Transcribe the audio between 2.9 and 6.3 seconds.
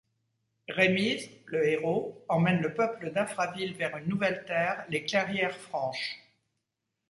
d'Infraville vers une nouvelle terre, les Clairières franches.